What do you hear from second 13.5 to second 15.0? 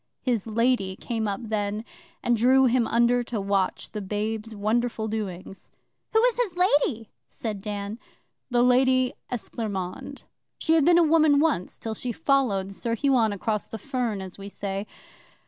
the fern, as we say.